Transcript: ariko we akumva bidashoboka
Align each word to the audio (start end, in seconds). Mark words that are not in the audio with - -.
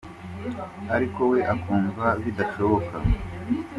ariko 0.95 1.21
we 1.31 1.39
akumva 1.53 2.05
bidashoboka 2.23 2.95